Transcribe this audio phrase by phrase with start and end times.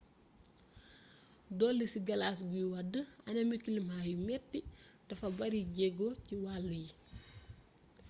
[1.59, 2.93] dolli ci galas guy wàdd
[3.29, 4.59] anami kilimaa yu metti
[5.07, 6.07] dafa baare jeego
[6.45, 6.91] wàllu yi